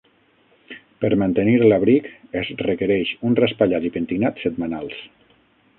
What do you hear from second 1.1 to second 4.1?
mantenir l'abric, es requereix un raspallat i